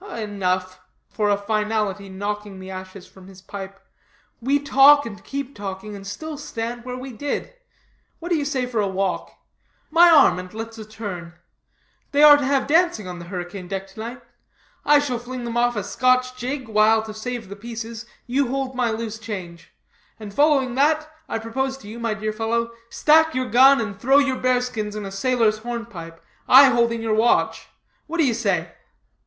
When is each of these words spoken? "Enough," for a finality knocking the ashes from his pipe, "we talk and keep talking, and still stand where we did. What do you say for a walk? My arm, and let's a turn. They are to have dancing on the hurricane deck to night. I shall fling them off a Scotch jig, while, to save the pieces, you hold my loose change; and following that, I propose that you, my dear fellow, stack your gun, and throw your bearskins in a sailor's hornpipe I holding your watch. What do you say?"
"Enough," 0.15 0.81
for 1.11 1.29
a 1.29 1.37
finality 1.37 2.09
knocking 2.09 2.59
the 2.59 2.71
ashes 2.71 3.05
from 3.05 3.27
his 3.27 3.39
pipe, 3.39 3.79
"we 4.41 4.57
talk 4.57 5.05
and 5.05 5.23
keep 5.23 5.53
talking, 5.55 5.95
and 5.95 6.07
still 6.07 6.39
stand 6.39 6.83
where 6.83 6.97
we 6.97 7.11
did. 7.13 7.53
What 8.17 8.29
do 8.29 8.35
you 8.35 8.43
say 8.43 8.65
for 8.65 8.81
a 8.81 8.87
walk? 8.87 9.29
My 9.91 10.09
arm, 10.09 10.39
and 10.39 10.51
let's 10.55 10.79
a 10.79 10.85
turn. 10.85 11.33
They 12.13 12.23
are 12.23 12.37
to 12.37 12.43
have 12.43 12.65
dancing 12.65 13.07
on 13.07 13.19
the 13.19 13.25
hurricane 13.25 13.67
deck 13.67 13.85
to 13.89 13.99
night. 13.99 14.21
I 14.83 14.97
shall 14.97 15.19
fling 15.19 15.43
them 15.43 15.55
off 15.55 15.75
a 15.75 15.83
Scotch 15.83 16.35
jig, 16.35 16.67
while, 16.67 17.03
to 17.03 17.13
save 17.13 17.47
the 17.47 17.55
pieces, 17.55 18.07
you 18.25 18.47
hold 18.47 18.73
my 18.73 18.89
loose 18.89 19.19
change; 19.19 19.71
and 20.19 20.33
following 20.33 20.73
that, 20.73 21.13
I 21.29 21.37
propose 21.37 21.77
that 21.77 21.87
you, 21.87 21.99
my 21.99 22.15
dear 22.15 22.33
fellow, 22.33 22.71
stack 22.89 23.35
your 23.35 23.51
gun, 23.51 23.79
and 23.79 23.99
throw 23.99 24.17
your 24.17 24.37
bearskins 24.37 24.95
in 24.95 25.05
a 25.05 25.11
sailor's 25.11 25.59
hornpipe 25.59 26.19
I 26.47 26.69
holding 26.71 27.03
your 27.03 27.13
watch. 27.13 27.67
What 28.07 28.17
do 28.17 28.25
you 28.25 28.33
say?" 28.33 28.71